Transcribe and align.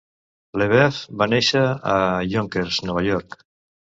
LeBouef 0.61 1.01
va 1.21 1.27
néixer 1.33 1.61
a 1.95 1.99
Yonkers, 2.31 2.81
Nova 2.91 3.07
York. 3.11 3.37